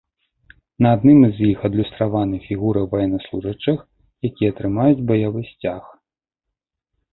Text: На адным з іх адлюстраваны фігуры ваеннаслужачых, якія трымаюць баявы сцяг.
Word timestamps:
На 0.85 0.89
адным 0.95 1.19
з 1.35 1.49
іх 1.55 1.59
адлюстраваны 1.69 2.39
фігуры 2.47 2.81
ваеннаслужачых, 2.95 3.79
якія 4.33 4.51
трымаюць 4.63 5.05
баявы 5.15 5.41
сцяг. 5.53 5.83